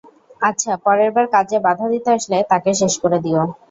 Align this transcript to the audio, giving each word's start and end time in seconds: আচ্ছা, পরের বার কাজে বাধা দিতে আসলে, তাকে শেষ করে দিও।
আচ্ছা, 0.41 0.71
পরের 0.85 1.09
বার 1.11 1.25
কাজে 1.35 1.57
বাধা 1.65 1.85
দিতে 1.93 2.09
আসলে, 2.17 2.37
তাকে 2.51 2.69
শেষ 2.81 2.93
করে 3.03 3.17
দিও। 3.25 3.41